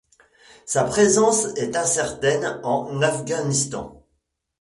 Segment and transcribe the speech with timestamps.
[0.65, 4.01] Sa présence est incertaine en Afghanistan.